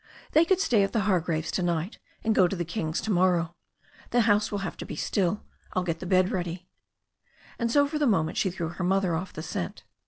"They 0.31 0.45
could 0.45 0.59
stay 0.59 0.81
at 0.81 0.93
the 0.93 1.01
Hargraves' 1.01 1.51
to 1.51 1.61
night, 1.61 1.99
and 2.23 2.33
go 2.33 2.47
to 2.47 2.55
the 2.55 2.65
Kings' 2.65 3.01
to 3.01 3.11
morrow. 3.11 3.53
The 4.09 4.21
house 4.21 4.51
will 4.51 4.57
have 4.65 4.75
to 4.77 4.83
be 4.87 4.95
still. 4.95 5.43
I'll 5.73 5.83
get 5.83 5.99
the 5.99 6.07
bed 6.07 6.31
ready." 6.31 6.67
And 7.59 7.71
so 7.71 7.87
for 7.87 7.99
the 7.99 8.07
moment 8.07 8.35
she 8.39 8.49
threw 8.49 8.69
her 8.69 8.83
mother 8.83 9.15
off 9.15 9.31
the 9.31 9.43
scent. 9.43 9.83